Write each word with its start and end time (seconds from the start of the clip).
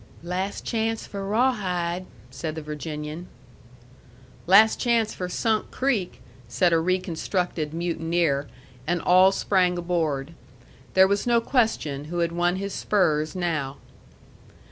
"Last 0.23 0.65
chance 0.65 1.05
for 1.05 1.23
Rawhide," 1.27 2.07
said 2.31 2.55
the 2.55 2.63
Virginian. 2.63 3.27
"Last 4.47 4.79
chance 4.79 5.13
for 5.13 5.29
Sunk 5.29 5.69
Creek," 5.69 6.21
said 6.47 6.73
a 6.73 6.79
reconstructed 6.79 7.71
mutineer, 7.71 8.47
and 8.87 8.99
all 8.99 9.31
sprang 9.31 9.77
aboard. 9.77 10.33
There 10.95 11.07
was 11.07 11.27
no 11.27 11.39
question 11.39 12.05
who 12.05 12.17
had 12.17 12.31
won 12.31 12.55
his 12.55 12.73
spurs 12.73 13.35
now. 13.35 13.77